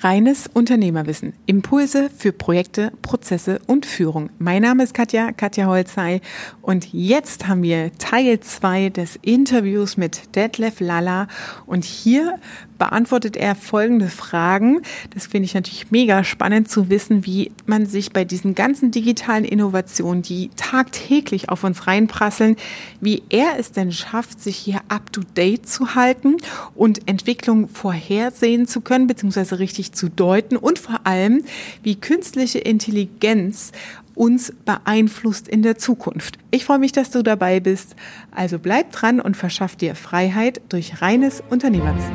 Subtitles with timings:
[0.00, 1.32] Reines Unternehmerwissen.
[1.46, 4.30] Impulse für Projekte, Prozesse und Führung.
[4.38, 6.20] Mein Name ist Katja, Katja Holzei.
[6.62, 11.26] Und jetzt haben wir Teil zwei des Interviews mit Detlef Lalla.
[11.66, 12.38] Und hier
[12.78, 14.82] beantwortet er folgende Fragen.
[15.12, 19.44] Das finde ich natürlich mega spannend zu wissen, wie man sich bei diesen ganzen digitalen
[19.44, 22.56] Innovationen, die tagtäglich auf uns reinprasseln,
[23.00, 26.36] wie er es denn schafft, sich hier up to date zu halten
[26.74, 31.44] und Entwicklung vorhersehen zu können, beziehungsweise richtig zu deuten und vor allem,
[31.82, 33.72] wie künstliche Intelligenz
[34.14, 36.38] uns beeinflusst in der Zukunft.
[36.50, 37.94] Ich freue mich, dass du dabei bist.
[38.32, 42.12] Also bleib dran und verschaff dir Freiheit durch reines Unternehmerwissen.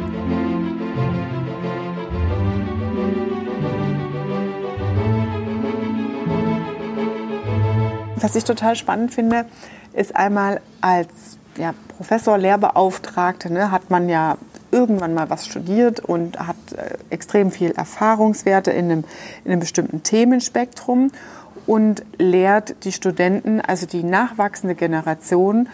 [8.23, 9.45] Was ich total spannend finde,
[9.93, 14.37] ist einmal als ja, Professor, Lehrbeauftragte, ne, hat man ja
[14.73, 19.03] irgendwann mal was studiert und hat äh, extrem viel Erfahrungswerte in einem,
[19.45, 21.11] in einem bestimmten Themenspektrum
[21.65, 25.69] und lehrt die Studenten, also die nachwachsende Generation,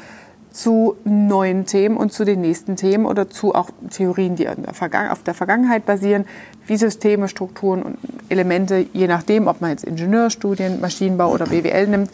[0.52, 5.34] zu neuen Themen und zu den nächsten Themen oder zu auch Theorien, die auf der
[5.34, 6.26] Vergangenheit basieren,
[6.66, 7.98] wie Systeme, Strukturen und
[8.30, 12.12] Elemente, je nachdem, ob man jetzt Ingenieurstudien, Maschinenbau oder BWL nimmt,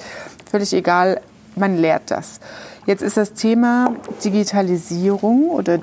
[0.49, 1.21] völlig egal,
[1.55, 2.39] man lehrt das.
[2.85, 5.79] Jetzt ist das Thema Digitalisierung oder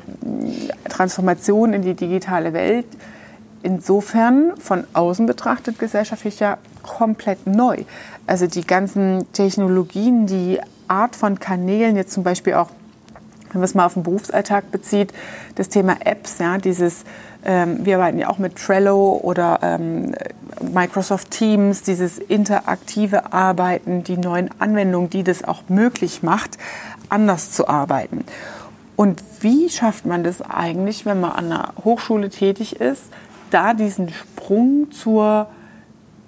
[0.88, 2.86] Transformation in die digitale Welt
[3.62, 7.84] insofern von außen betrachtet gesellschaftlich ja komplett neu.
[8.26, 12.70] Also die ganzen Technologien, die Art von Kanälen, jetzt zum Beispiel auch,
[13.52, 15.12] wenn man es mal auf den Berufsalltag bezieht,
[15.56, 17.04] das Thema Apps, ja, dieses,
[17.44, 20.14] ähm, wir arbeiten ja auch mit Trello oder ähm,
[20.60, 26.56] Microsoft Teams, dieses interaktive Arbeiten, die neuen Anwendungen, die das auch möglich macht,
[27.12, 28.24] anders zu arbeiten.
[28.96, 33.04] Und wie schafft man das eigentlich, wenn man an einer Hochschule tätig ist,
[33.50, 35.48] da diesen Sprung zur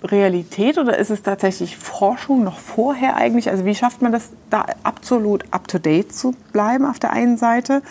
[0.02, 3.48] Realität oder ist es tatsächlich Forschung noch vorher eigentlich?
[3.48, 7.82] Also wie schafft man das, da absolut up-to-date zu bleiben auf der einen Seite?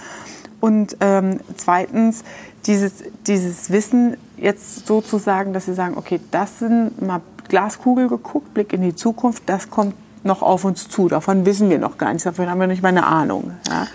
[0.59, 2.23] Und ähm, zweitens,
[2.65, 8.71] dieses, dieses Wissen jetzt sozusagen, dass Sie sagen, okay, das sind mal Glaskugel geguckt, Blick
[8.73, 11.07] in die Zukunft, das kommt noch auf uns zu.
[11.07, 13.51] Davon wissen wir noch gar nichts, davon haben wir nicht mal eine Ahnung.
[13.69, 13.87] Ja?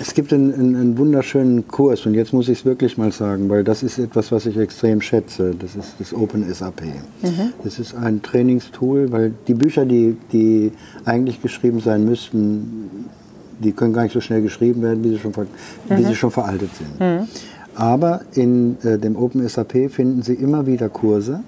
[0.00, 3.48] Es gibt einen, einen, einen, wunderschönen Kurs und jetzt muss ich es wirklich mal sagen,
[3.48, 5.54] weil das ist etwas, was ich extrem schätze.
[5.58, 6.82] Das ist das Open SAP.
[7.22, 7.52] Mhm.
[7.62, 10.72] Das ist ein Trainingstool, weil die Bücher, die, die
[11.04, 13.08] eigentlich geschrieben sein müssten,
[13.60, 15.96] die können gar nicht so schnell geschrieben werden, wie sie schon, mhm.
[15.96, 17.00] wie sie schon veraltet sind.
[17.00, 17.28] Mhm.
[17.76, 21.40] Aber in äh, dem Open SAP finden Sie immer wieder Kurse,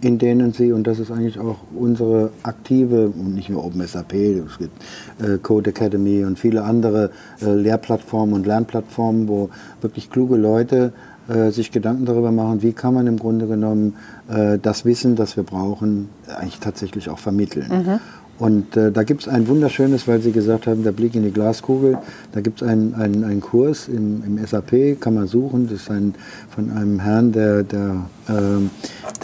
[0.00, 4.82] in denen sie, und das ist eigentlich auch unsere aktive, nicht nur OpenSAP, es gibt
[5.20, 7.10] äh, Code Academy und viele andere
[7.40, 9.50] äh, Lehrplattformen und Lernplattformen, wo
[9.80, 10.92] wirklich kluge Leute
[11.28, 13.96] äh, sich Gedanken darüber machen, wie kann man im Grunde genommen
[14.28, 17.68] äh, das Wissen, das wir brauchen, eigentlich tatsächlich auch vermitteln.
[17.68, 18.00] Mhm.
[18.38, 21.32] Und äh, da gibt es ein wunderschönes, weil Sie gesagt haben, der Blick in die
[21.32, 21.98] Glaskugel.
[22.32, 25.68] Da gibt es einen, einen, einen Kurs im, im SAP, kann man suchen.
[25.68, 26.14] Das ist ein,
[26.54, 28.34] von einem Herrn, der, der, äh,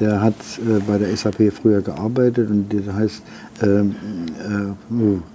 [0.01, 3.23] der hat äh, bei der SAP früher gearbeitet und der heißt
[3.63, 3.95] ähm,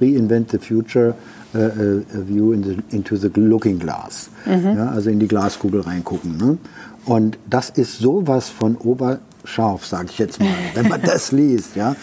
[0.01, 1.15] äh, Reinvent the Future.
[1.51, 4.29] Uh, a view in the, into the looking glass.
[4.45, 4.77] Mhm.
[4.77, 6.37] Ja, also in die Glaskugel reingucken.
[6.37, 6.59] Ne?
[7.05, 11.75] Und das ist sowas von oberscharf, sage ich jetzt mal, wenn man das liest.
[11.75, 11.95] Ja?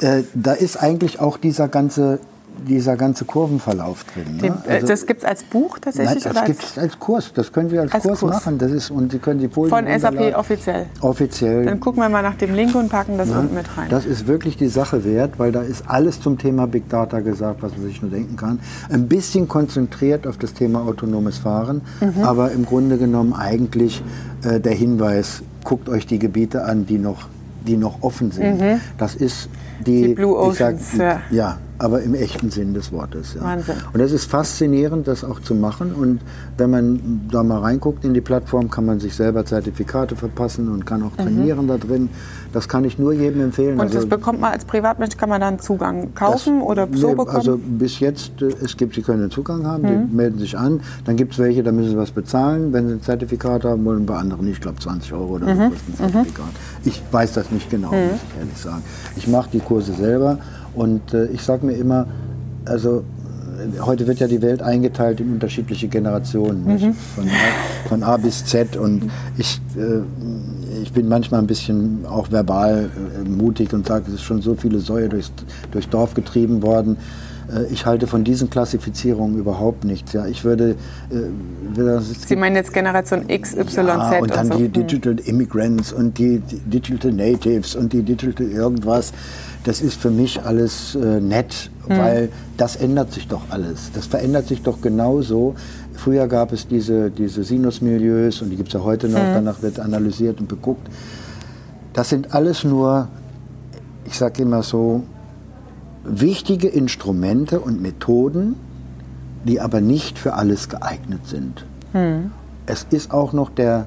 [0.00, 2.20] Äh, da ist eigentlich auch dieser ganze
[2.66, 4.36] dieser ganze Kurvenverlauf drin.
[4.36, 4.58] Ne?
[4.66, 6.24] Äh, also, das gibt es als Buch tatsächlich?
[6.24, 7.32] Nein, das gibt es als Kurs.
[7.32, 8.58] Das können wir als, als Kurs, Kurs, machen.
[8.58, 10.86] Das ist, und Sie können die Folien Von SAP offiziell?
[11.00, 11.64] Offiziell.
[11.64, 13.88] Dann gucken wir mal nach dem Link und packen das ja, unten mit rein.
[13.90, 17.62] Das ist wirklich die Sache wert, weil da ist alles zum Thema Big Data gesagt,
[17.62, 18.60] was man sich nur denken kann.
[18.90, 22.22] Ein bisschen konzentriert auf das Thema autonomes Fahren, mhm.
[22.22, 24.02] aber im Grunde genommen eigentlich
[24.42, 27.28] äh, der Hinweis, guckt euch die Gebiete an, die noch,
[27.68, 28.60] die noch offen sind.
[28.60, 28.80] Mhm.
[28.96, 29.48] Das ist
[29.86, 31.20] die, die Blue Oceans, sagt, ja.
[31.30, 33.34] ja aber im echten Sinn des Wortes.
[33.34, 33.42] Ja.
[33.42, 33.76] Wahnsinn.
[33.92, 35.92] Und es ist faszinierend, das auch zu machen.
[35.92, 36.20] Und
[36.56, 40.86] wenn man da mal reinguckt in die Plattform, kann man sich selber Zertifikate verpassen und
[40.86, 41.22] kann auch mhm.
[41.22, 41.68] trainieren mhm.
[41.68, 42.08] da drin.
[42.52, 43.74] Das kann ich nur jedem empfehlen.
[43.74, 47.08] Und also, das bekommt man als Privatmensch, kann man dann Zugang kaufen das, oder so
[47.08, 47.36] nee, bekommen?
[47.36, 50.08] Also bis jetzt, äh, es gibt, Sie können Zugang haben, mhm.
[50.08, 50.80] die melden sich an.
[51.04, 54.04] Dann gibt es welche, da müssen Sie was bezahlen, wenn Sie ein Zertifikat haben wollen.
[54.04, 55.70] Bei anderen ich glaube 20 Euro oder so mhm.
[55.70, 56.46] kostet ein Zertifikat.
[56.46, 56.52] Mhm.
[56.84, 58.82] Ich weiß das nicht genau, muss ich ehrlich sagen.
[59.16, 60.38] Ich mache die Kurse selber
[60.78, 62.06] und äh, ich sage mir immer,
[62.64, 63.04] also
[63.80, 66.94] heute wird ja die Welt eingeteilt in unterschiedliche Generationen, mhm.
[66.94, 68.76] von, A, von, A, bis Z.
[68.76, 70.00] Und ich, äh,
[70.82, 74.54] ich bin manchmal ein bisschen auch verbal äh, mutig und sage, es ist schon so
[74.54, 75.32] viele Säue durchs,
[75.70, 76.96] durchs Dorf getrieben worden.
[77.52, 80.12] Äh, ich halte von diesen Klassifizierungen überhaupt nichts.
[80.12, 80.76] Ja, ich würde,
[81.10, 84.58] würde Sie meinen jetzt Generation X, Y, ja, Z und dann und so.
[84.58, 89.12] die Digital Immigrants und die Digital Natives und die Digital irgendwas.
[89.64, 91.98] Das ist für mich alles äh, nett, mhm.
[91.98, 93.90] weil das ändert sich doch alles.
[93.92, 95.54] Das verändert sich doch genauso.
[95.94, 99.18] Früher gab es diese, diese Sinus-Milieus und die gibt es ja heute noch.
[99.18, 99.34] Mhm.
[99.34, 100.88] Danach wird analysiert und beguckt.
[101.92, 103.08] Das sind alles nur,
[104.04, 105.02] ich sage immer so,
[106.08, 108.56] wichtige Instrumente und Methoden,
[109.44, 111.64] die aber nicht für alles geeignet sind.
[111.92, 112.32] Mhm.
[112.66, 113.86] Es ist auch noch der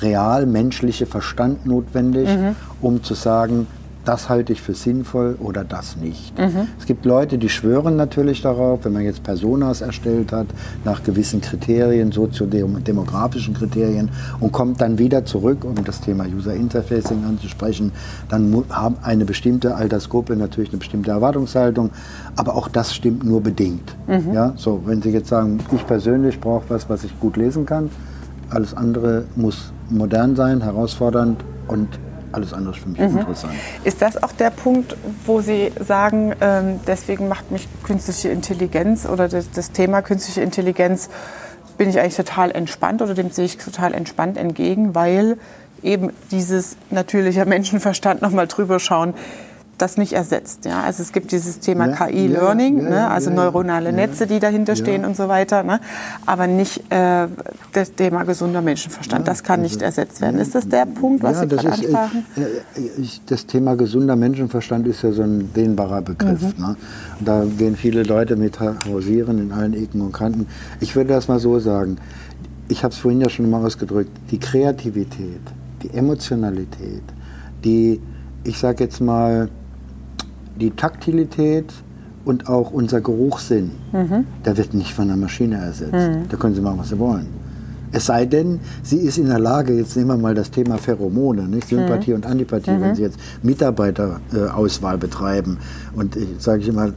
[0.00, 2.56] real menschliche Verstand notwendig, mhm.
[2.80, 3.66] um zu sagen,
[4.04, 6.36] das halte ich für sinnvoll oder das nicht.
[6.38, 6.68] Mhm.
[6.78, 10.46] Es gibt Leute, die schwören natürlich darauf, wenn man jetzt Personas erstellt hat,
[10.84, 14.10] nach gewissen Kriterien, soziodemografischen Kriterien
[14.40, 17.92] und kommt dann wieder zurück, um das Thema User Interfacing anzusprechen,
[18.28, 21.90] dann haben eine bestimmte Altersgruppe natürlich eine bestimmte Erwartungshaltung,
[22.36, 23.96] aber auch das stimmt nur bedingt.
[24.06, 24.32] Mhm.
[24.32, 27.90] Ja, so, wenn Sie jetzt sagen, ich persönlich brauche was, was ich gut lesen kann,
[28.50, 31.88] alles andere muss modern sein, herausfordernd und
[32.32, 33.18] alles andere ist für mich mhm.
[33.18, 33.54] interessant.
[33.84, 34.96] Ist das auch der Punkt,
[35.26, 41.08] wo Sie sagen, ähm, deswegen macht mich künstliche Intelligenz oder das, das, Thema künstliche Intelligenz,
[41.78, 45.38] bin ich eigentlich total entspannt oder dem sehe ich total entspannt entgegen, weil
[45.82, 49.14] eben dieses natürliche Menschenverstand nochmal drüber schauen,
[49.82, 50.64] das nicht ersetzt.
[50.64, 50.82] Ja?
[50.82, 53.10] Also es gibt dieses Thema ja, KI-Learning, ja, ne?
[53.10, 55.80] also neuronale Netze, die dahinter stehen und so weiter, ne?
[56.24, 57.26] aber nicht äh,
[57.72, 59.26] das Thema gesunder Menschenverstand.
[59.26, 60.38] das kann also, nicht ersetzt werden.
[60.38, 62.24] Ist das der Punkt, was Sie gerade äh, ansprachen?
[62.36, 66.40] Äh, das Thema gesunder Menschenverstand ist ja so ein dehnbarer Begriff.
[66.40, 66.64] Mhm.
[66.64, 66.76] Ne?
[67.20, 70.46] Da gehen viele Leute mit hausieren in allen Ecken und Kanten.
[70.80, 71.96] Ich würde das mal so sagen.
[72.68, 74.12] Ich habe es vorhin ja schon mal ausgedrückt.
[74.30, 75.40] Die Kreativität,
[75.82, 77.02] die Emotionalität,
[77.64, 78.00] die,
[78.44, 79.48] ich sage jetzt mal,
[80.56, 81.72] die Taktilität
[82.24, 84.26] und auch unser Geruchssinn, mhm.
[84.44, 85.92] der wird nicht von einer Maschine ersetzt.
[85.92, 86.28] Mhm.
[86.28, 87.26] Da können Sie machen, was Sie wollen.
[87.92, 91.42] Es sei denn, sie ist in der Lage, jetzt nehmen wir mal das Thema Pheromone,
[91.42, 91.68] nicht?
[91.68, 92.16] Sympathie mhm.
[92.16, 92.80] und Antipathie, mhm.
[92.80, 95.58] wenn Sie jetzt Mitarbeiterauswahl betreiben
[95.94, 96.92] und ich sage ich immer,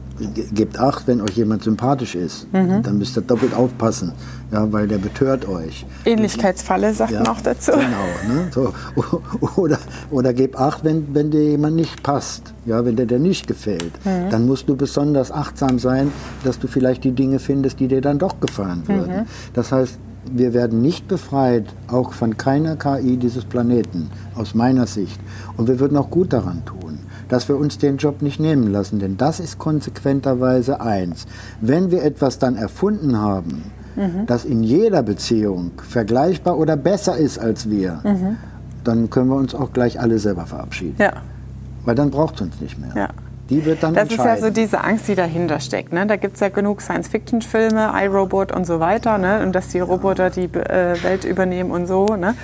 [0.52, 2.82] gebt acht, wenn euch jemand sympathisch ist, mhm.
[2.82, 4.12] dann müsst ihr doppelt aufpassen,
[4.50, 5.84] ja, weil der betört euch.
[6.06, 7.72] Ähnlichkeitsfalle sagt ja, man auch dazu.
[7.72, 8.48] Genau, ne?
[8.52, 8.72] so,
[9.56, 9.78] oder,
[10.10, 13.92] oder gebt acht, wenn, wenn dir jemand nicht passt, ja, wenn der dir nicht gefällt,
[14.04, 14.30] mhm.
[14.30, 16.10] dann musst du besonders achtsam sein,
[16.42, 19.20] dass du vielleicht die Dinge findest, die dir dann doch gefallen würden.
[19.20, 19.26] Mhm.
[19.52, 19.98] Das heißt,
[20.32, 25.20] wir werden nicht befreit, auch von keiner KI dieses Planeten, aus meiner Sicht.
[25.56, 28.98] Und wir würden auch gut daran tun, dass wir uns den Job nicht nehmen lassen,
[28.98, 31.26] denn das ist konsequenterweise eins.
[31.60, 33.64] Wenn wir etwas dann erfunden haben,
[33.96, 34.26] mhm.
[34.26, 38.36] das in jeder Beziehung vergleichbar oder besser ist als wir, mhm.
[38.84, 40.96] dann können wir uns auch gleich alle selber verabschieden.
[40.98, 41.12] Ja.
[41.84, 42.92] Weil dann braucht es uns nicht mehr.
[42.94, 43.08] Ja.
[43.50, 45.92] Die wird dann Das ist ja so diese Angst, die dahinter steckt.
[45.92, 46.06] Ne?
[46.06, 49.18] Da gibt es ja genug Science-Fiction-Filme, iRobot und so weiter.
[49.18, 49.42] Ne?
[49.42, 52.06] Und dass die Roboter die äh, Welt übernehmen und so.
[52.06, 52.34] Ne?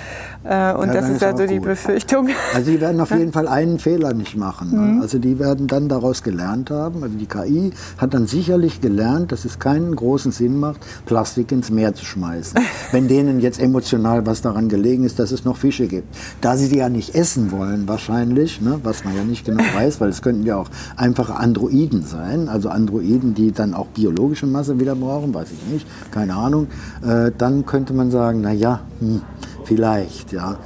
[0.43, 2.29] Äh, und ja, das ist ja so die Befürchtung.
[2.53, 4.71] Also die werden auf jeden Fall einen Fehler nicht machen.
[4.71, 4.93] Ne?
[4.93, 5.01] Mhm.
[5.01, 7.03] Also die werden dann daraus gelernt haben.
[7.03, 11.69] Also die KI hat dann sicherlich gelernt, dass es keinen großen Sinn macht, Plastik ins
[11.69, 12.59] Meer zu schmeißen.
[12.91, 16.15] Wenn denen jetzt emotional was daran gelegen ist, dass es noch Fische gibt.
[16.39, 18.79] Da sie die ja nicht essen wollen wahrscheinlich, ne?
[18.83, 22.69] was man ja nicht genau weiß, weil es könnten ja auch einfache Androiden sein, also
[22.69, 26.67] Androiden, die dann auch biologische Masse wieder brauchen, weiß ich nicht, keine Ahnung,
[27.05, 29.21] äh, dann könnte man sagen, na ja, hm,
[29.63, 30.57] vielleicht, ja.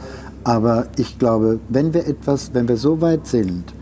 [0.43, 3.73] Aber ich glaube, wenn wir etwas, wenn wir so weit sind,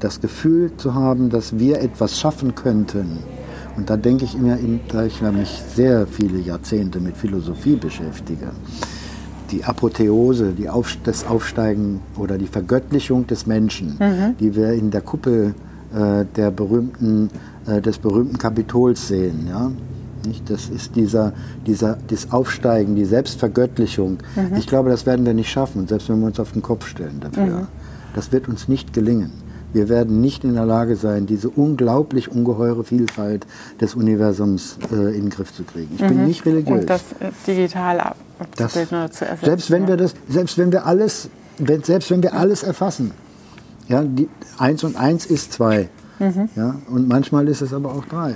[0.00, 3.18] das Gefühl zu haben, dass wir etwas schaffen könnten,
[3.76, 4.58] und da denke ich immer,
[4.90, 8.48] da ich mich sehr viele Jahrzehnte mit Philosophie beschäftige,
[9.50, 14.36] die Apotheose, die Auf, das Aufsteigen oder die Vergöttlichung des Menschen, mhm.
[14.40, 15.54] die wir in der Kuppel
[15.92, 17.30] der berühmten,
[17.66, 19.46] äh, des berühmten Kapitols sehen.
[19.48, 19.70] Ja?
[20.26, 20.50] Nicht?
[20.50, 21.32] Das ist dieser,
[21.66, 24.18] dieser, das Aufsteigen, die Selbstvergöttlichung.
[24.36, 24.56] Mhm.
[24.56, 27.20] Ich glaube, das werden wir nicht schaffen, selbst wenn wir uns auf den Kopf stellen
[27.20, 27.44] dafür.
[27.44, 27.66] Mhm.
[28.14, 29.32] Das wird uns nicht gelingen.
[29.72, 33.46] Wir werden nicht in der Lage sein, diese unglaublich ungeheure Vielfalt
[33.80, 35.94] des Universums äh, in den Griff zu kriegen.
[35.94, 36.08] Ich mhm.
[36.08, 36.80] bin nicht religiös.
[36.80, 39.44] Und das äh, digital abzubilden zu ersetzen.
[39.44, 41.28] Selbst wenn wir das, selbst wenn wir alles,
[41.82, 43.12] selbst wenn wir alles erfassen,
[43.88, 44.28] ja, die,
[44.58, 45.88] eins und eins ist zwei.
[46.18, 46.48] Mhm.
[46.56, 48.34] Ja, und manchmal ist es aber auch drei.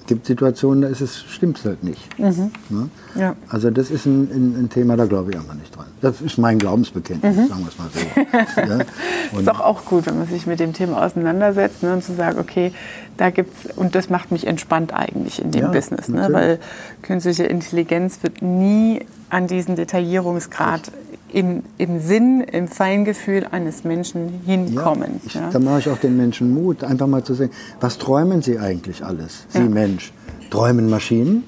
[0.00, 2.16] Es gibt Situationen, da ist es, stimmt es halt nicht.
[2.18, 2.52] Mhm.
[2.68, 2.88] Ne?
[3.16, 3.34] Ja.
[3.48, 5.86] Also das ist ein, ein, ein, Thema, da glaube ich einfach nicht dran.
[6.00, 7.48] Das ist mein Glaubensbekenntnis, mhm.
[7.48, 8.60] sagen wir es mal so.
[8.60, 9.38] ja?
[9.40, 12.38] ist doch auch gut, wenn man sich mit dem Thema auseinandersetzt ne, und zu sagen,
[12.38, 12.72] okay,
[13.16, 16.60] da gibt's und das macht mich entspannt eigentlich in dem ja, Business, ne, weil
[17.02, 20.92] künstliche Intelligenz wird nie an diesen Detaillierungsgrad
[21.32, 25.20] im, im Sinn, im Feingefühl eines Menschen hinkommen.
[25.24, 25.50] Ja, ich, ja.
[25.50, 29.04] Da mache ich auch den Menschen Mut, einfach mal zu sehen, was träumen sie eigentlich
[29.04, 29.64] alles, sie ja.
[29.64, 30.12] Mensch?
[30.50, 31.44] Träumen Maschinen?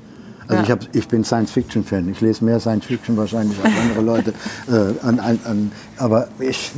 [0.49, 2.09] Also ich, hab, ich bin Science-Fiction-Fan.
[2.09, 4.35] Ich lese mehr Science-Fiction wahrscheinlich als andere Leute.
[4.69, 6.73] Äh, an, an, an, aber ich,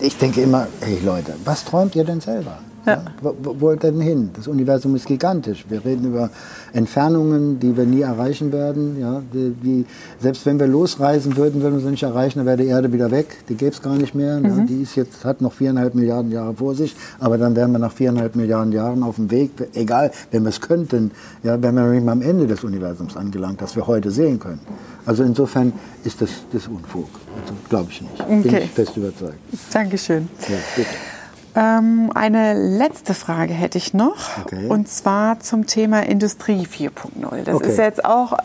[0.00, 2.58] ich denke immer, hey Leute, was träumt ihr denn selber?
[2.86, 3.02] Ja.
[3.20, 4.30] Wo, wo wollt ihr denn hin?
[4.34, 5.66] Das Universum ist gigantisch.
[5.68, 6.30] Wir reden über
[6.72, 8.98] Entfernungen, die wir nie erreichen werden.
[9.00, 9.86] Ja, die, die,
[10.20, 13.10] selbst wenn wir losreisen würden, würden wir sie nicht erreichen, dann wäre die Erde wieder
[13.10, 13.26] weg.
[13.48, 14.38] Die gäbe es gar nicht mehr.
[14.38, 14.46] Mhm.
[14.46, 17.78] Ja, die ist jetzt, hat noch viereinhalb Milliarden Jahre vor sich, aber dann wären wir
[17.78, 21.10] nach viereinhalb Milliarden Jahren auf dem Weg, egal, wenn wir es könnten,
[21.42, 24.38] ja, wären wir noch nicht mal am Ende des Universums angelangt, das wir heute sehen
[24.38, 24.60] können.
[25.04, 25.72] Also insofern
[26.04, 27.08] ist das, das Unfug.
[27.40, 28.20] Also, Glaube ich nicht.
[28.20, 28.42] Okay.
[28.42, 29.38] Bin ich fest überzeugt.
[29.72, 30.28] Dankeschön.
[30.48, 31.15] Ja, bitte.
[31.56, 34.38] Ähm, eine letzte Frage hätte ich noch.
[34.44, 34.68] Okay.
[34.68, 37.44] Und zwar zum Thema Industrie 4.0.
[37.44, 37.68] Das okay.
[37.68, 38.36] ist jetzt auch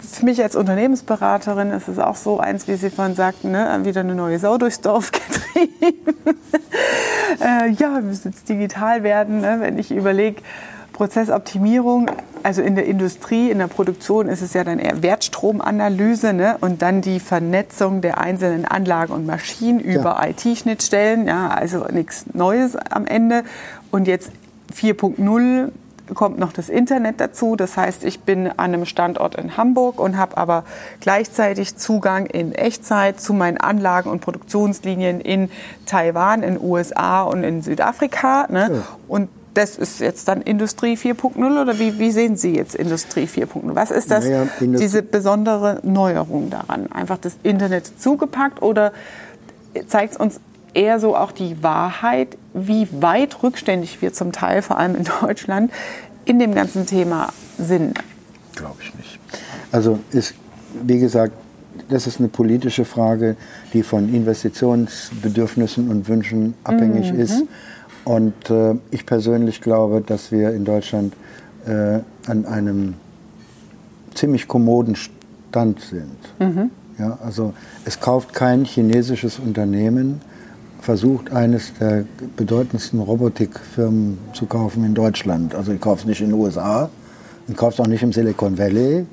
[0.00, 4.00] für mich als Unternehmensberaterin ist es auch so eins, wie Sie vorhin sagten, ne, wieder
[4.00, 6.14] eine neue Sau durchs Dorf getrieben.
[7.40, 9.40] äh, ja, wir müssen jetzt digital werden.
[9.40, 9.58] Ne?
[9.60, 10.42] Wenn ich überlege,
[10.92, 12.10] Prozessoptimierung,
[12.48, 16.56] also in der Industrie, in der Produktion ist es ja dann eher Wertstromanalyse ne?
[16.62, 20.28] und dann die Vernetzung der einzelnen Anlagen und Maschinen über ja.
[20.28, 23.44] IT-Schnittstellen, ja, also nichts Neues am Ende.
[23.90, 24.32] Und jetzt
[24.74, 25.68] 4.0
[26.14, 27.54] kommt noch das Internet dazu.
[27.54, 30.64] Das heißt, ich bin an einem Standort in Hamburg und habe aber
[31.00, 35.50] gleichzeitig Zugang in Echtzeit zu meinen Anlagen und Produktionslinien in
[35.84, 38.46] Taiwan, in USA und in Südafrika.
[38.48, 38.70] Ne?
[38.72, 38.82] Ja.
[39.06, 39.28] Und
[39.58, 43.74] das ist jetzt dann Industrie 4.0 oder wie, wie, sehen Sie jetzt Industrie 4.0?
[43.74, 46.92] Was ist das, naja, diese besondere Neuerung daran?
[46.92, 48.92] Einfach das Internet zugepackt oder
[49.88, 50.40] zeigt es uns
[50.74, 55.72] eher so auch die Wahrheit, wie weit rückständig wir zum Teil, vor allem in Deutschland,
[56.24, 57.98] in dem ganzen Thema sind?
[58.54, 59.18] Glaube ich nicht.
[59.72, 60.34] Also ist,
[60.84, 61.32] wie gesagt,
[61.88, 63.36] das ist eine politische Frage,
[63.72, 67.20] die von Investitionsbedürfnissen und Wünschen abhängig mhm.
[67.20, 67.42] ist.
[68.08, 71.12] Und äh, ich persönlich glaube, dass wir in Deutschland
[71.66, 72.94] äh, an einem
[74.14, 76.16] ziemlich kommoden Stand sind.
[76.38, 76.70] Mhm.
[76.98, 77.52] Ja, also
[77.84, 80.22] es kauft kein chinesisches Unternehmen,
[80.80, 85.54] versucht eines der bedeutendsten Robotikfirmen zu kaufen in Deutschland.
[85.54, 86.88] Also ich kaufe es nicht in den USA,
[87.46, 89.04] ich kaufe es auch nicht im Silicon Valley,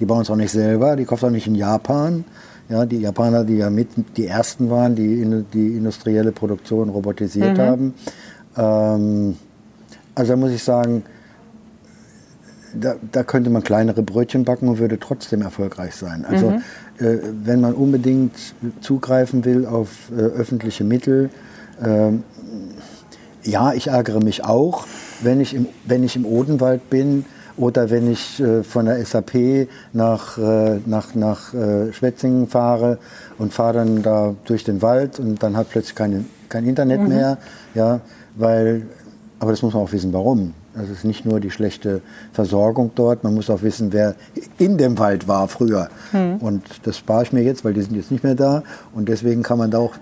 [0.00, 2.26] die bauen es auch nicht selber, die kauft es auch nicht in Japan.
[2.68, 7.62] Ja, die Japaner, die ja mit die ersten waren, die die industrielle Produktion robotisiert mhm.
[7.62, 7.94] haben.
[8.56, 9.36] Ähm,
[10.14, 11.04] also da muss ich sagen,
[12.74, 16.24] da, da, könnte man kleinere Brötchen backen und würde trotzdem erfolgreich sein.
[16.24, 16.62] Also mhm.
[16.98, 18.32] äh, wenn man unbedingt
[18.80, 21.30] zugreifen will auf äh, öffentliche Mittel,
[21.82, 22.12] äh,
[23.44, 24.86] ja, ich ärgere mich auch,
[25.22, 27.24] wenn ich im, wenn ich im Odenwald bin
[27.56, 32.98] oder wenn ich äh, von der SAP nach, äh, nach, nach äh, Schwetzingen fahre
[33.38, 37.08] und fahre dann da durch den Wald und dann hat plötzlich keine, kein Internet mhm.
[37.08, 37.38] mehr.
[37.74, 38.00] Ja,
[38.34, 38.86] weil,
[39.38, 40.54] aber das muss man auch wissen, warum.
[40.74, 44.16] Das ist nicht nur die schlechte Versorgung dort, man muss auch wissen, wer
[44.58, 45.88] in dem Wald war früher.
[46.10, 46.38] Hm.
[46.38, 48.64] Und das spare ich mir jetzt, weil die sind jetzt nicht mehr da.
[48.92, 49.94] Und deswegen kann man da auch,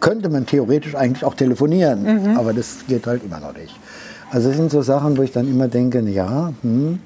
[0.00, 2.36] könnte man theoretisch eigentlich auch telefonieren, mhm.
[2.36, 3.78] aber das geht halt immer noch nicht.
[4.30, 6.98] Also das sind so Sachen, wo ich dann immer denke, ja, hm,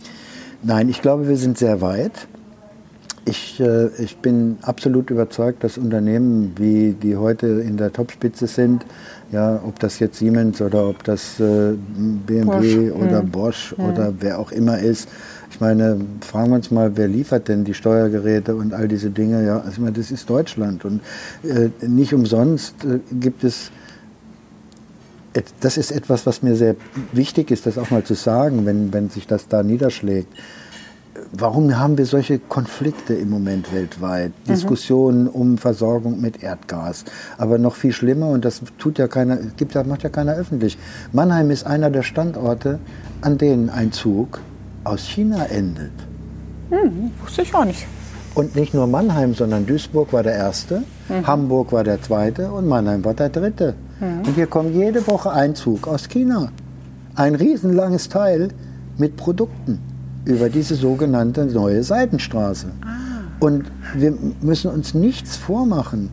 [0.63, 2.13] nein, ich glaube, wir sind sehr weit.
[3.27, 8.87] Ich, äh, ich bin absolut überzeugt, dass Unternehmen, wie die heute in der Topspitze sind,
[9.33, 13.03] ja, ob das jetzt Siemens oder ob das äh, BMW Bosch.
[13.03, 13.31] oder mhm.
[13.31, 15.09] Bosch oder wer auch immer ist.
[15.51, 19.45] Ich meine, fragen wir uns mal, wer liefert denn die Steuergeräte und all diese Dinge?
[19.45, 21.01] Ja, also ich meine, das ist Deutschland und
[21.45, 23.71] äh, nicht umsonst äh, gibt es
[25.61, 26.75] das ist etwas, was mir sehr
[27.13, 30.33] wichtig ist, das auch mal zu sagen, wenn, wenn sich das da niederschlägt
[31.33, 34.33] warum haben wir solche Konflikte im Moment weltweit?
[34.45, 34.53] Mhm.
[34.53, 37.05] Diskussionen um Versorgung mit Erdgas.
[37.39, 40.79] Aber noch viel schlimmer, und das tut ja keiner, gibt macht ja keiner öffentlich.
[41.13, 42.79] Mannheim ist einer der Standorte,
[43.21, 44.41] an denen ein Zug
[44.85, 45.93] aus China endet.
[46.71, 47.87] Hm, wusste ich auch nicht.
[48.35, 51.27] Und nicht nur Mannheim, sondern Duisburg war der erste, mhm.
[51.27, 53.75] Hamburg war der zweite und Mannheim war der dritte.
[53.99, 54.27] Mhm.
[54.27, 56.53] Und hier kommt jede Woche ein Zug aus China.
[57.17, 58.49] Ein riesenlanges Teil
[58.97, 59.81] mit Produkten
[60.25, 62.69] über diese sogenannte neue Seitenstraße.
[62.83, 63.21] Ah.
[63.41, 66.11] Und wir müssen uns nichts vormachen.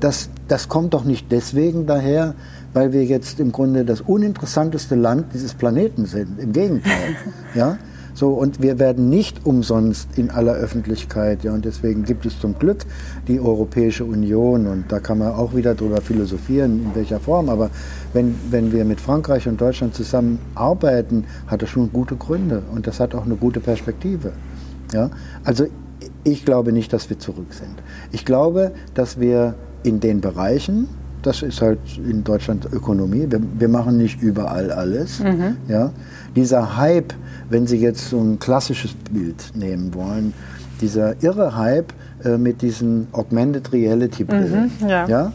[0.00, 2.34] Das, das kommt doch nicht deswegen daher,
[2.72, 6.38] weil wir jetzt im Grunde das uninteressanteste Land dieses Planeten sind.
[6.38, 7.16] Im Gegenteil.
[7.54, 7.78] ja?
[8.18, 12.58] So, und wir werden nicht umsonst in aller Öffentlichkeit, ja, und deswegen gibt es zum
[12.58, 12.84] Glück
[13.28, 17.70] die Europäische Union und da kann man auch wieder drüber philosophieren, in welcher Form, aber
[18.12, 22.98] wenn, wenn wir mit Frankreich und Deutschland zusammenarbeiten, hat das schon gute Gründe und das
[22.98, 24.32] hat auch eine gute Perspektive.
[24.92, 25.10] Ja?
[25.44, 25.66] Also
[26.24, 27.74] Ich glaube nicht, dass wir zurück sind.
[28.12, 30.88] Ich glaube, dass wir in den Bereichen,
[31.22, 35.20] das ist halt in Deutschland Ökonomie, wir, wir machen nicht überall alles.
[35.20, 35.56] Mhm.
[35.68, 35.90] Ja?
[36.36, 37.14] Dieser Hype,
[37.50, 40.32] wenn Sie jetzt so ein klassisches Bild nehmen wollen,
[40.80, 41.92] dieser irre Hype
[42.24, 44.70] äh, mit diesen Augmented Reality Brillen.
[44.80, 45.08] Mhm, ja.
[45.08, 45.32] ja.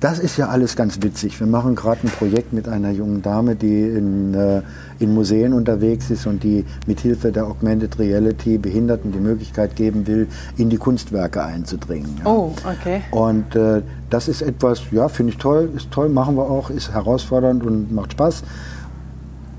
[0.00, 1.40] Das ist ja alles ganz witzig.
[1.40, 4.62] Wir machen gerade ein Projekt mit einer jungen Dame, die in, äh,
[5.00, 10.06] in Museen unterwegs ist und die mit Hilfe der Augmented Reality Behinderten die Möglichkeit geben
[10.06, 12.16] will, in die Kunstwerke einzudringen.
[12.24, 12.30] Ja.
[12.30, 13.02] Oh, okay.
[13.10, 16.92] Und äh, das ist etwas, ja, finde ich toll, ist toll, machen wir auch, ist
[16.92, 18.44] herausfordernd und macht Spaß.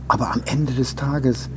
[0.07, 1.49] Aber am Ende des Tages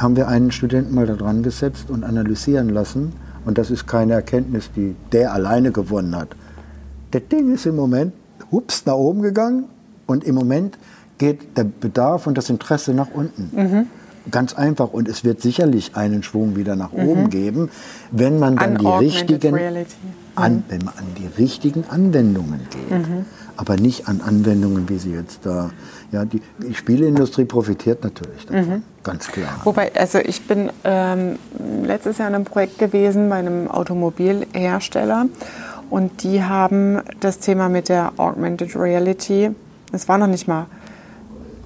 [0.00, 3.12] haben wir einen Studenten mal da dran gesetzt und analysieren lassen.
[3.44, 6.28] Und das ist keine Erkenntnis, die der alleine gewonnen hat.
[7.10, 8.12] Das Ding ist im Moment
[8.52, 9.64] hups nach oben gegangen
[10.06, 10.78] und im Moment
[11.18, 13.50] geht der Bedarf und das Interesse nach unten.
[13.52, 13.86] Mhm.
[14.30, 17.08] Ganz einfach und es wird sicherlich einen Schwung wieder nach mhm.
[17.08, 17.70] oben geben,
[18.10, 19.54] wenn man dann die richtigen,
[20.34, 20.62] an, mhm.
[20.68, 22.90] wenn man an die richtigen Anwendungen geht.
[22.90, 23.24] Mhm.
[23.56, 25.70] Aber nicht an Anwendungen, wie sie jetzt da.
[26.12, 28.82] Ja, die, die Spieleindustrie profitiert natürlich davon, mhm.
[29.02, 29.60] ganz klar.
[29.64, 31.38] Wobei, also ich bin ähm,
[31.84, 35.26] letztes Jahr in einem Projekt gewesen bei einem Automobilhersteller
[35.90, 39.50] und die haben das Thema mit der Augmented Reality,
[39.92, 40.66] es war noch nicht mal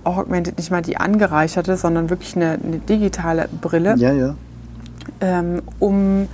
[0.05, 4.35] Augmented, nicht mal die angereicherte, sondern wirklich eine, eine digitale Brille, ja, ja.
[5.21, 6.29] Ähm, um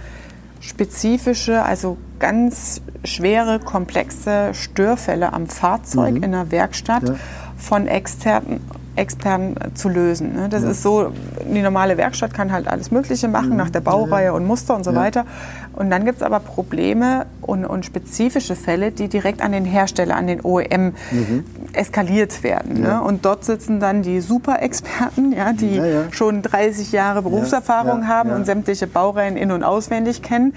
[0.61, 6.23] spezifische, also ganz schwere, komplexe Störfälle am Fahrzeug mhm.
[6.23, 7.14] in der Werkstatt ja.
[7.56, 8.61] von externen
[9.00, 10.35] extern zu lösen.
[10.35, 10.49] Ne?
[10.50, 10.71] Das ja.
[10.71, 11.12] ist so,
[11.52, 13.57] die normale Werkstatt kann halt alles Mögliche machen, mhm.
[13.57, 14.97] nach der Baureihe und Muster und so ja.
[14.97, 15.25] weiter.
[15.73, 20.16] Und dann gibt es aber Probleme und, und, spezifische Fälle, die direkt an den Hersteller,
[20.16, 21.45] an den OEM mhm.
[21.73, 22.83] eskaliert werden.
[22.83, 23.00] Ne?
[23.00, 25.80] Und dort sitzen dann die Super-Experten, ja, die
[26.11, 30.52] schon 30 Jahre Berufserfahrung haben und sämtliche Baureihen in- und auswendig kennen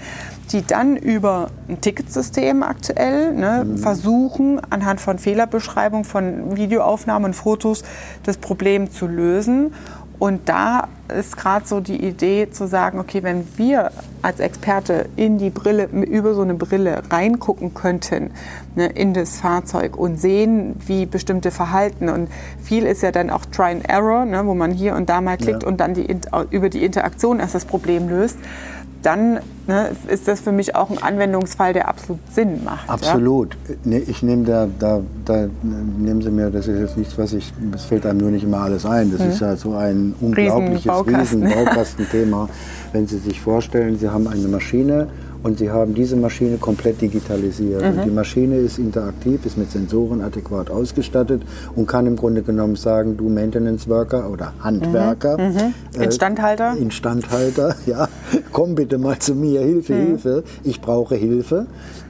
[0.52, 3.78] die dann über ein Ticketsystem aktuell ne, mhm.
[3.78, 7.82] versuchen, anhand von Fehlerbeschreibung, von Videoaufnahmen und Fotos
[8.24, 9.72] das Problem zu lösen.
[10.18, 13.90] Und da ist gerade so die Idee zu sagen, okay, wenn wir
[14.22, 18.30] als Experte in die Brille, über so eine Brille reingucken könnten,
[18.74, 22.28] ne, in das Fahrzeug und sehen, wie bestimmte Verhalten und
[22.62, 25.36] viel ist ja dann auch Try and Error, ne, wo man hier und da mal
[25.36, 25.68] klickt ja.
[25.68, 26.06] und dann die,
[26.50, 28.38] über die Interaktion erst das Problem löst
[29.04, 32.88] dann ne, ist das für mich auch ein Anwendungsfall, der absolut Sinn macht.
[32.88, 33.56] Absolut.
[33.84, 33.98] Ja?
[34.06, 37.84] Ich nehme da, da, da, nehmen Sie mir, das ist jetzt nichts, was ich, es
[37.84, 39.12] fällt einem nur nicht immer alles ein.
[39.12, 39.30] Das mhm.
[39.30, 42.44] ist ja so ein unglaubliches Riesenbaukastenthema.
[42.44, 45.08] Riesen Wenn Sie sich vorstellen, Sie haben eine Maschine
[45.44, 47.82] und sie haben diese Maschine komplett digitalisiert.
[47.82, 48.02] Mhm.
[48.04, 51.42] Die Maschine ist interaktiv, ist mit Sensoren adäquat ausgestattet
[51.76, 55.36] und kann im Grunde genommen sagen, du Maintenance Worker oder Handwerker.
[55.38, 55.74] Mhm.
[55.94, 56.02] Mhm.
[56.02, 56.74] Instandhalter.
[56.74, 58.08] Äh, Instandhalter, ja.
[58.52, 60.06] Komm bitte mal zu mir, Hilfe, mhm.
[60.06, 60.44] Hilfe.
[60.64, 61.66] Ich brauche Hilfe.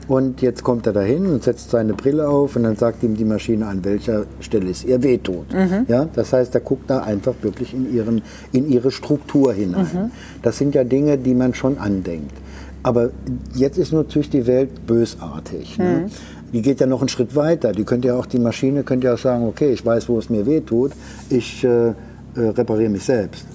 [0.07, 3.25] Und jetzt kommt er dahin und setzt seine Brille auf und dann sagt ihm die
[3.25, 5.51] Maschine, an welcher Stelle es ihr wehtut.
[5.51, 5.85] Mhm.
[5.87, 8.21] Ja, das heißt, er guckt da einfach wirklich in, ihren,
[8.53, 9.87] in ihre Struktur hinein.
[9.91, 10.11] Mhm.
[10.41, 12.44] Das sind ja Dinge, die man schon andenkt.
[12.85, 13.09] Aber
[13.55, 15.79] jetzt ist natürlich die Welt bösartig.
[15.79, 16.03] Ne?
[16.05, 16.51] Mhm.
[16.53, 17.71] Die geht ja noch einen Schritt weiter.
[17.71, 20.29] Die könnte ja auch, die Maschine könnte ja auch sagen, okay, ich weiß, wo es
[20.29, 20.91] mir weh tut,
[21.31, 21.93] ich äh, äh,
[22.35, 23.47] repariere mich selbst.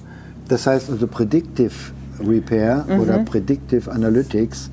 [0.49, 1.71] Das heißt also Predictive
[2.19, 2.99] Repair mhm.
[2.99, 4.69] oder Predictive Analytics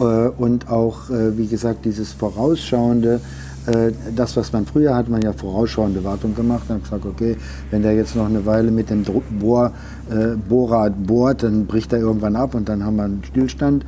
[0.00, 3.20] äh, und auch, äh, wie gesagt, dieses vorausschauende,
[4.14, 7.36] das, was man früher hat, man ja vorausschauende Wartung gemacht und gesagt, okay,
[7.70, 9.04] wenn der jetzt noch eine Weile mit dem
[9.38, 9.72] Bohr,
[10.10, 13.84] äh, Bohrer bohrt, dann bricht er irgendwann ab und dann haben wir einen Stillstand.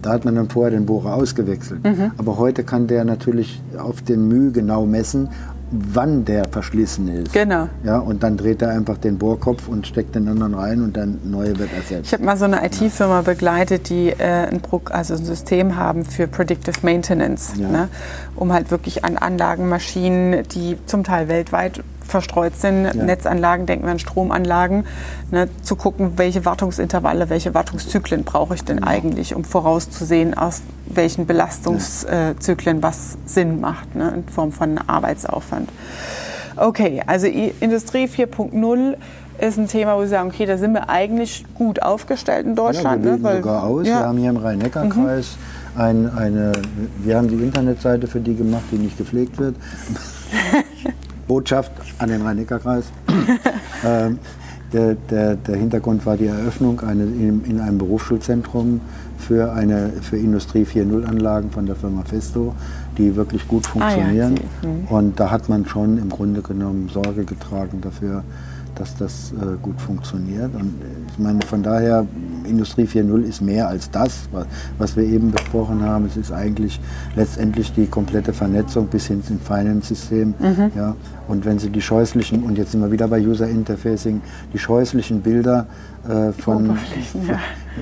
[0.00, 1.84] Da hat man dann vorher den Bohrer ausgewechselt.
[1.84, 2.12] Mhm.
[2.16, 5.28] Aber heute kann der natürlich auf den Mühe genau messen
[5.72, 7.32] wann der verschlissen ist.
[7.32, 7.68] Genau.
[7.84, 11.18] Ja, und dann dreht er einfach den Bohrkopf und steckt den anderen rein und dann
[11.24, 12.06] neue wird ersetzt.
[12.06, 16.04] Ich habe mal so eine IT-Firma begleitet, die äh, ein, Pro also ein System haben
[16.04, 17.68] für Predictive Maintenance, ja.
[17.68, 17.88] ne?
[18.36, 22.94] um halt wirklich an Anlagen, Maschinen, die zum Teil weltweit verstreut sind, ja.
[22.94, 24.84] Netzanlagen, denken wir an Stromanlagen,
[25.32, 28.86] ne, zu gucken, welche Wartungsintervalle, welche Wartungszyklen brauche ich denn ja.
[28.86, 32.82] eigentlich, um vorauszusehen, aus welchen Belastungszyklen ja.
[32.82, 35.68] was Sinn macht, ne, in Form von Arbeitsaufwand.
[36.56, 38.96] Okay, also Industrie 4.0
[39.40, 43.04] ist ein Thema, wo Sie sagen, okay, da sind wir eigentlich gut aufgestellt in Deutschland.
[43.04, 43.84] Ja, wir ne, weil, sogar aus.
[43.84, 45.36] Wir haben hier im Rhein-Neckar-Kreis
[45.74, 45.80] mhm.
[45.80, 46.52] ein, eine,
[46.98, 49.56] wir haben die Internetseite für die gemacht, die nicht gepflegt wird.
[51.32, 52.84] Botschaft an den Rhein-Neckar-Kreis.
[53.86, 54.18] ähm,
[54.70, 58.82] der, der, der, Hintergrund war die Eröffnung eine, in, in, einem Berufsschulzentrum
[59.16, 62.54] für, eine, für Industrie 4.0 Anlagen von der Firma Festo,
[62.98, 64.34] die wirklich gut funktionieren.
[64.36, 64.88] Ah, ja, mhm.
[64.88, 68.24] Und da hat man schon im Grunde genommen Sorge getragen dafür,
[68.74, 70.54] dass das äh, gut funktioniert.
[70.54, 70.74] Und
[71.10, 72.06] ich meine, von daher,
[72.44, 74.28] Industrie 4.0 ist mehr als das,
[74.78, 76.06] was wir eben besprochen haben.
[76.06, 76.80] Es ist eigentlich
[77.14, 80.34] letztendlich die komplette Vernetzung bis hin zum Finance-System.
[80.38, 80.72] Mhm.
[80.76, 80.96] Ja.
[81.28, 84.20] Und wenn Sie die scheußlichen, und jetzt sind wir wieder bei User Interfacing,
[84.52, 85.66] die scheußlichen Bilder
[86.08, 87.38] äh, von ja.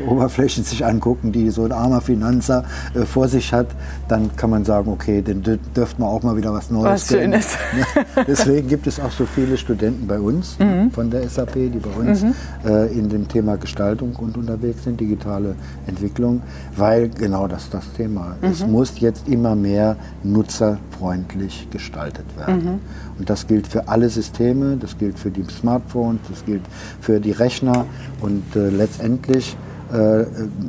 [0.06, 3.66] Oberflächen sich angucken, die so ein armer Finanzer äh, vor sich hat,
[4.08, 7.56] dann kann man sagen, okay, dann dürfte man auch mal wieder was Neues Was Schönes.
[7.78, 10.90] Ja, deswegen gibt es auch so viele Studenten bei uns mhm.
[10.90, 12.34] von der SAP, die bei uns mhm.
[12.64, 15.54] äh, in dem Thema Gestaltung und unterwegs sind, digitale
[15.86, 16.42] Entwicklung,
[16.76, 18.36] weil genau das das Thema.
[18.40, 18.48] Mhm.
[18.48, 22.64] Es muss jetzt immer mehr nutzerfreundlich gestaltet werden.
[22.64, 22.78] Mhm.
[23.18, 26.62] Und das gilt für alle Systeme, das gilt für die Smartphones, das gilt
[27.00, 27.86] für die Rechner
[28.20, 29.56] und äh, letztendlich
[29.92, 30.24] äh,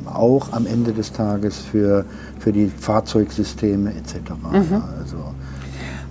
[0.06, 2.06] auch am Ende des Tages für,
[2.40, 4.32] für die Fahrzeugsysteme etc.
[4.52, 4.84] Mhm.
[5.00, 5.18] Also,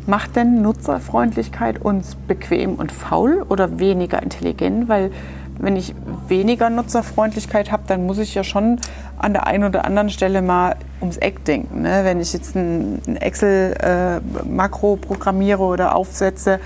[0.07, 4.89] Macht denn Nutzerfreundlichkeit uns bequem und faul oder weniger intelligent?
[4.89, 5.11] Weil
[5.59, 5.95] wenn ich
[6.27, 8.81] weniger Nutzerfreundlichkeit habe, dann muss ich ja schon
[9.19, 11.83] an der einen oder anderen Stelle mal ums Eck denken.
[11.83, 12.01] Ne?
[12.03, 16.61] Wenn ich jetzt ein, Excel-Makro äh, programmiere oder aufsetze,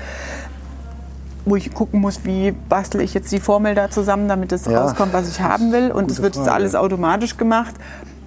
[1.45, 4.81] wo ich gucken muss, wie bastel ich jetzt die Formel da zusammen, damit es ja,
[4.81, 5.91] rauskommt, was ich haben will.
[5.91, 7.75] Und es wird jetzt alles automatisch gemacht.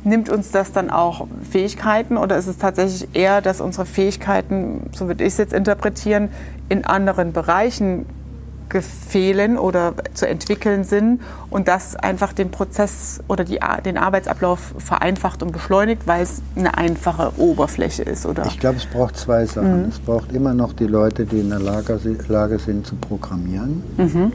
[0.03, 5.07] Nimmt uns das dann auch Fähigkeiten oder ist es tatsächlich eher, dass unsere Fähigkeiten, so
[5.07, 6.29] würde ich es jetzt interpretieren,
[6.69, 8.05] in anderen Bereichen
[9.09, 15.41] fehlen oder zu entwickeln sind und das einfach den Prozess oder die, den Arbeitsablauf vereinfacht
[15.41, 18.45] und beschleunigt, weil es eine einfache Oberfläche ist, oder?
[18.45, 19.83] Ich glaube, es braucht zwei Sachen.
[19.83, 19.89] Mhm.
[19.89, 24.31] Es braucht immer noch die Leute, die in der Lage, Lage sind zu programmieren, mhm.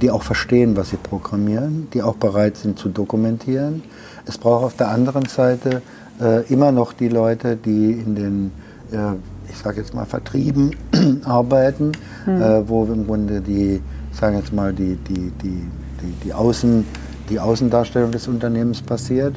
[0.00, 3.82] die auch verstehen, was sie programmieren, die auch bereit sind zu dokumentieren.
[4.26, 5.82] Es braucht auf der anderen Seite
[6.20, 8.52] äh, immer noch die Leute, die in den
[8.92, 9.14] äh,
[9.50, 10.76] ich sage jetzt mal, Vertrieben
[11.24, 11.92] arbeiten,
[12.26, 12.42] mhm.
[12.42, 13.80] äh, wo im Grunde die,
[14.12, 15.66] sagen jetzt mal, die, die, die,
[16.02, 16.84] die, die, Außen,
[17.28, 19.34] die Außendarstellung des Unternehmens passiert.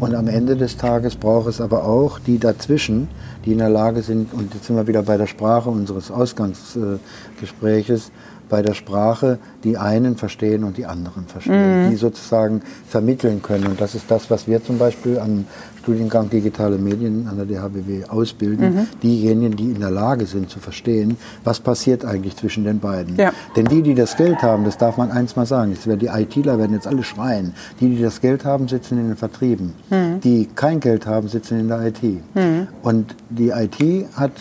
[0.00, 3.08] Und am Ende des Tages braucht es aber auch die dazwischen,
[3.44, 8.10] die in der Lage sind, und jetzt sind wir wieder bei der Sprache unseres Ausgangsgespräches,
[8.48, 11.90] bei der Sprache die einen verstehen und die anderen verstehen, mhm.
[11.90, 13.66] die sozusagen vermitteln können.
[13.66, 15.46] Und das ist das, was wir zum Beispiel am
[15.84, 18.74] Studiengang Digitale Medien an der DHBW ausbilden.
[18.74, 18.86] Mhm.
[19.02, 23.16] Diejenigen, die in der Lage sind zu verstehen, was passiert eigentlich zwischen den beiden.
[23.16, 23.32] Ja.
[23.54, 26.06] Denn die, die das Geld haben, das darf man eins mal sagen, jetzt werden die
[26.06, 27.52] ITler werden jetzt alle schreien.
[27.80, 29.74] Die, die das Geld haben, sitzen in den Vertrieben.
[29.90, 30.20] Mhm.
[30.20, 32.02] Die kein Geld haben, sitzen in der IT.
[32.02, 32.68] Mhm.
[32.82, 34.32] Und die IT hat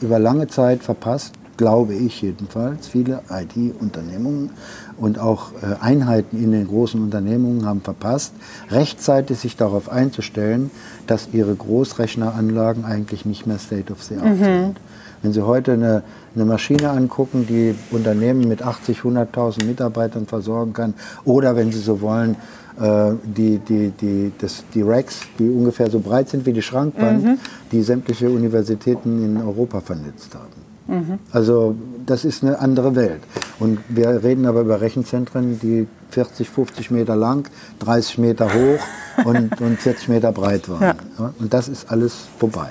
[0.00, 4.50] über lange Zeit verpasst, glaube ich jedenfalls, viele IT-Unternehmungen
[4.96, 8.32] und auch äh, Einheiten in den großen Unternehmungen haben verpasst,
[8.70, 10.70] rechtzeitig sich darauf einzustellen,
[11.06, 14.44] dass ihre Großrechneranlagen eigentlich nicht mehr State of the Art mhm.
[14.44, 14.76] sind.
[15.22, 16.02] Wenn Sie heute eine,
[16.34, 22.00] eine, Maschine angucken, die Unternehmen mit 80, 100.000 Mitarbeitern versorgen kann, oder wenn Sie so
[22.00, 22.34] wollen,
[22.80, 27.24] äh, die, die, die, das, die Racks, die ungefähr so breit sind wie die Schrankwand,
[27.24, 27.38] mhm.
[27.70, 30.71] die sämtliche Universitäten in Europa vernetzt haben.
[30.92, 31.18] Mhm.
[31.32, 31.74] Also
[32.04, 33.22] das ist eine andere Welt.
[33.58, 38.80] Und wir reden aber über Rechenzentren, die 40, 50 Meter lang, 30 Meter hoch
[39.24, 40.96] und, und 40 Meter breit waren.
[41.18, 41.32] Ja.
[41.38, 42.70] Und das ist alles vorbei.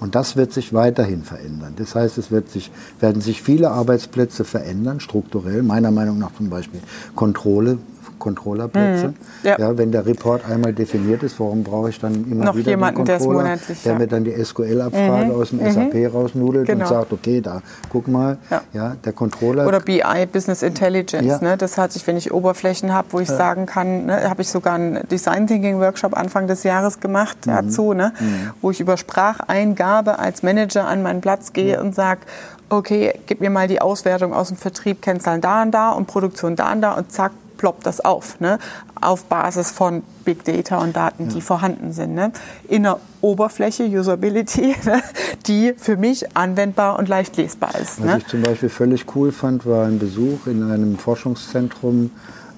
[0.00, 1.74] Und das wird sich weiterhin verändern.
[1.76, 5.62] Das heißt, es wird sich, werden sich viele Arbeitsplätze verändern, strukturell.
[5.62, 6.80] Meiner Meinung nach zum Beispiel
[7.14, 7.78] Kontrolle
[8.18, 9.08] Controllerplätze.
[9.08, 9.14] Mhm.
[9.42, 9.58] Ja.
[9.58, 9.78] ja.
[9.78, 13.18] wenn der Report einmal definiert ist, warum brauche ich dann immer Noch wieder jemanden, den
[13.18, 13.98] Controller, monatlich, der ja.
[13.98, 15.40] mir dann die SQL-Abfrage mhm.
[15.40, 15.70] aus dem mhm.
[15.70, 16.84] SAP rausnudelt genau.
[16.84, 18.62] und sagt, okay, da, guck mal, ja.
[18.72, 19.66] ja der Controller.
[19.66, 20.02] Oder BI,
[20.32, 21.40] Business Intelligence.
[21.40, 21.56] Ne?
[21.56, 24.74] Das hat sich, wenn ich Oberflächen habe, wo ich sagen kann, ne, habe ich sogar
[24.74, 27.50] einen Design Thinking Workshop Anfang des Jahres gemacht mhm.
[27.50, 28.12] dazu, ne?
[28.18, 28.50] Mhm.
[28.60, 32.20] wo ich über Spracheingabe als Manager an meinen Platz gehe und sage,
[32.68, 36.56] okay, gib mir mal die Auswertung aus dem Vertrieb, Kennzahlen da und da und Produktion
[36.56, 38.58] da und da und zack, ploppt das auf, ne?
[39.00, 41.34] auf Basis von Big Data und Daten, ja.
[41.34, 42.14] die vorhanden sind.
[42.14, 42.32] Ne?
[42.68, 45.02] In einer Oberfläche, Usability, ne?
[45.46, 48.00] die für mich anwendbar und leicht lesbar ist.
[48.00, 48.18] Was ne?
[48.18, 52.10] ich zum Beispiel völlig cool fand, war ein Besuch in einem Forschungszentrum.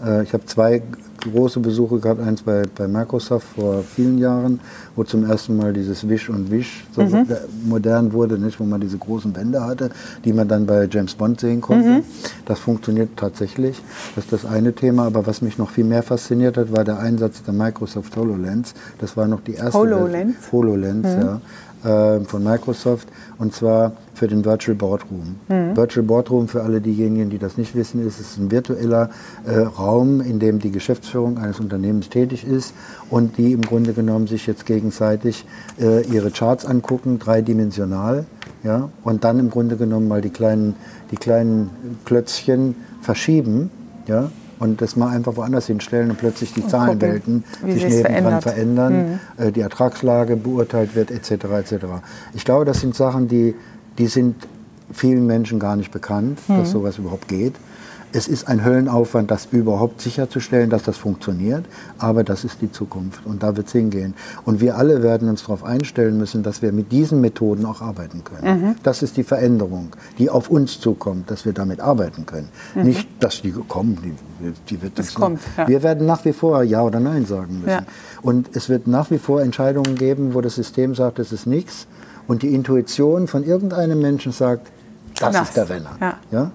[0.04, 0.82] Äh, ich habe zwei
[1.20, 4.60] große Besuche gehabt, eins bei, bei Microsoft vor vielen Jahren,
[4.94, 7.26] wo zum ersten Mal dieses Wish und Wish so mhm.
[7.64, 9.90] modern wurde, nicht, wo man diese großen Wände hatte,
[10.24, 11.88] die man dann bei James Bond sehen konnte.
[11.88, 12.02] Mhm.
[12.44, 13.82] Das funktioniert tatsächlich.
[14.14, 15.06] Das ist das eine Thema.
[15.06, 18.74] Aber was mich noch viel mehr fasziniert hat, war der Einsatz der Microsoft HoloLens.
[18.98, 21.20] Das war noch die erste HoloLens, HoloLens mhm.
[21.20, 21.40] ja
[21.84, 25.36] äh, von Microsoft und zwar für den Virtual Boardroom.
[25.48, 25.76] Mhm.
[25.76, 29.10] Virtual Boardroom, für alle diejenigen, die das nicht wissen, ist es ein virtueller
[29.46, 32.74] äh, Raum, in dem die Geschäftsführung eines Unternehmens tätig ist
[33.10, 35.46] und die im Grunde genommen sich jetzt gegenseitig
[35.80, 38.26] äh, ihre Charts angucken, dreidimensional
[38.64, 40.74] ja, und dann im Grunde genommen mal die kleinen,
[41.10, 41.70] die kleinen
[42.04, 43.70] Klötzchen verschieben,
[44.06, 48.42] ja, und das mal einfach woanders hinstellen und plötzlich die und Zahlenwelten gucken, sich nebendran
[48.42, 49.44] verändern, mhm.
[49.44, 51.30] äh, die Ertragslage beurteilt wird, etc.
[51.30, 51.74] etc.
[52.34, 53.54] Ich glaube, das sind Sachen, die,
[53.98, 54.36] die sind
[54.92, 56.58] vielen Menschen gar nicht bekannt, mhm.
[56.58, 57.54] dass sowas überhaupt geht.
[58.12, 61.64] Es ist ein Höllenaufwand, das überhaupt sicherzustellen, dass das funktioniert,
[61.98, 64.14] aber das ist die Zukunft und da wird es hingehen.
[64.44, 68.24] Und wir alle werden uns darauf einstellen müssen, dass wir mit diesen Methoden auch arbeiten
[68.24, 68.60] können.
[68.60, 68.74] Mhm.
[68.82, 72.48] Das ist die Veränderung, die auf uns zukommt, dass wir damit arbeiten können.
[72.74, 72.82] Mhm.
[72.82, 75.68] Nicht, dass die kommen, die, die wird das kommt, ja.
[75.68, 77.68] Wir werden nach wie vor Ja oder Nein sagen müssen.
[77.68, 77.82] Ja.
[78.22, 81.86] Und es wird nach wie vor Entscheidungen geben, wo das System sagt, es ist nichts
[82.26, 84.70] und die Intuition von irgendeinem Menschen sagt,
[85.18, 85.48] das, das.
[85.48, 85.96] ist der Renner.
[86.00, 86.14] Ja.
[86.30, 86.50] ja?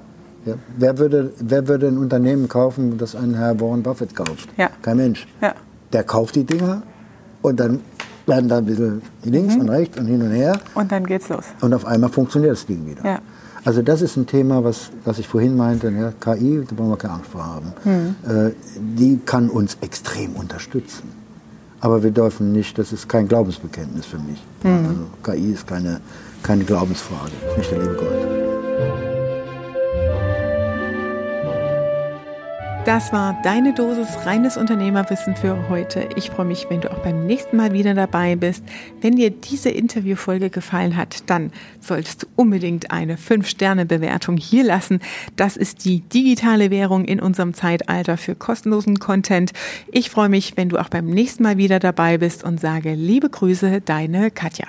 [0.46, 0.56] Ja.
[0.78, 4.50] Wer, würde, wer würde ein Unternehmen kaufen, das ein Herr Warren Buffett kauft?
[4.58, 4.70] Ja.
[4.82, 5.28] Kein Mensch.
[5.42, 5.54] Ja.
[5.92, 6.84] Der kauft die Dinger
[7.42, 7.82] und dann
[8.26, 9.62] werden da ein bisschen links mhm.
[9.62, 10.58] und rechts und hin und her.
[10.76, 11.46] Und dann geht's los.
[11.62, 13.06] Und auf einmal funktioniert das Ding wieder.
[13.06, 13.20] Ja.
[13.66, 16.98] Also das ist ein Thema, was, was ich vorhin meinte, ja, KI, da brauchen wir
[16.98, 17.74] keine Angst vor haben.
[17.86, 18.16] Mhm.
[18.30, 21.10] Äh, die kann uns extrem unterstützen.
[21.80, 24.42] Aber wir dürfen nicht, das ist kein Glaubensbekenntnis für mich.
[24.64, 24.88] Mhm.
[24.88, 26.02] Also KI ist keine,
[26.42, 28.33] keine Glaubensfrage, nicht der liebe Gott.
[32.86, 36.10] Das war deine Dosis reines Unternehmerwissen für heute.
[36.18, 38.62] Ich freue mich, wenn du auch beim nächsten Mal wieder dabei bist.
[39.00, 45.00] Wenn dir diese Interviewfolge gefallen hat, dann solltest du unbedingt eine 5-Sterne-Bewertung hier lassen.
[45.38, 49.54] Das ist die digitale Währung in unserem Zeitalter für kostenlosen Content.
[49.90, 53.30] Ich freue mich, wenn du auch beim nächsten Mal wieder dabei bist und sage liebe
[53.30, 54.68] Grüße, deine Katja.